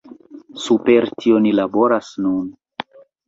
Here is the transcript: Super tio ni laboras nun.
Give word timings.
Super 0.63 1.07
tio 1.19 1.43
ni 1.45 1.53
laboras 1.59 2.09
nun. 2.25 2.49